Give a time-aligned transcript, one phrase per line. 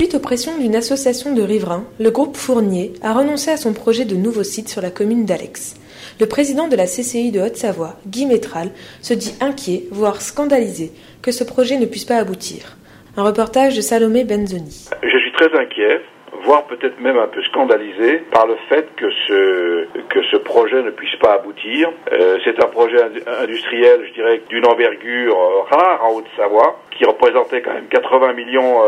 [0.00, 4.06] Suite aux pressions d'une association de riverains, le groupe Fournier a renoncé à son projet
[4.06, 5.78] de nouveau site sur la commune d'Alex.
[6.18, 8.70] Le président de la CCI de Haute-Savoie, Guy Métral,
[9.02, 12.78] se dit inquiet, voire scandalisé, que ce projet ne puisse pas aboutir.
[13.18, 14.88] Un reportage de Salomé Benzoni.
[15.02, 16.00] Je suis très inquiet
[16.44, 20.90] voire peut-être même un peu scandalisé par le fait que ce, que ce projet ne
[20.90, 21.90] puisse pas aboutir.
[22.12, 22.98] Euh, c'est un projet
[23.42, 28.82] industriel, je dirais, d'une envergure euh, rare en Haute-Savoie, qui représentait quand même 80 millions,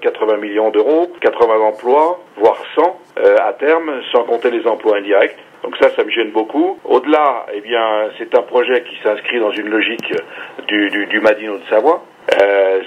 [0.00, 3.00] 80 euh, millions d'euros, 80 emplois, voire 100
[3.40, 5.36] à terme, sans compter les emplois indirects.
[5.62, 6.78] Donc ça, ça me gêne beaucoup.
[6.84, 10.12] Au-delà, eh bien, c'est un projet qui s'inscrit dans une logique
[10.68, 12.02] du, du, du Madino de Savoie.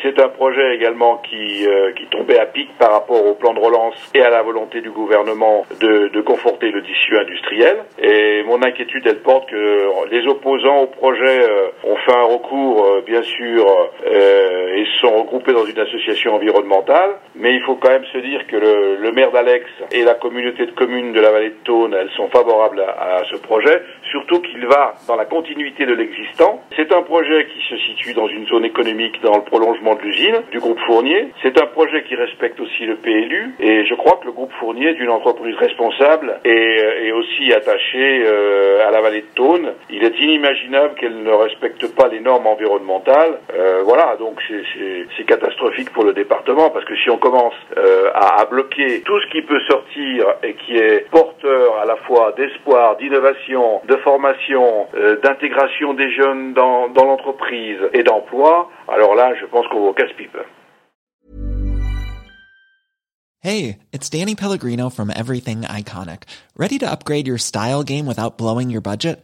[0.01, 3.59] C'est un projet également qui, euh, qui tombait à pic par rapport au plan de
[3.59, 7.83] relance et à la volonté du gouvernement de, de conforter le tissu industriel.
[8.01, 12.85] Et mon inquiétude, elle porte que les opposants au projet euh, ont fait un recours,
[12.85, 13.65] euh, bien sûr,
[15.01, 17.17] sont regroupés dans une association environnementale.
[17.35, 20.71] Mais il faut quand même se dire que le, maire d'Alex et la communauté de
[20.71, 23.81] communes de la vallée de Thône, elles sont favorables à, ce projet,
[24.11, 26.61] surtout qu'il va dans la continuité de l'existant.
[26.75, 30.41] C'est un projet qui se situe dans une zone économique dans le prolongement de l'usine
[30.51, 31.29] du groupe Fournier.
[31.41, 34.89] C'est un projet qui respecte aussi le PLU et je crois que le groupe Fournier
[34.89, 39.73] est une entreprise responsable et, euh, aussi attachée euh, à la vallée de Thône.
[39.89, 43.39] Il est inimaginable qu'elle ne respecte pas les normes environnementales.
[43.53, 44.63] Euh, voilà, donc c'est
[45.27, 49.41] catastrophique pour le département parce que si on commence à, à bloquer tout ce qui
[49.41, 54.87] peut sortir et qui est porteur à la fois d'espoir, d'innovation, de formation,
[55.23, 60.37] d'intégration des jeunes dans, l'entreprise et d'emploi, alors là, je pense qu'on va casse-pipe.
[63.39, 66.23] Hey, it's Danny Pellegrino from Everything Iconic.
[66.57, 69.23] Ready to upgrade your style game without blowing your budget?